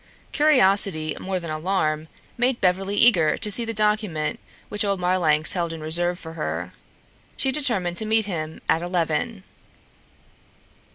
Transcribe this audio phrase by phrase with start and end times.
[0.31, 5.73] Curiosity more than alarm made Beverly eager to see the document which old Marlanx held
[5.73, 6.73] in reserve for her.
[7.37, 9.43] She determined to met him at eleven.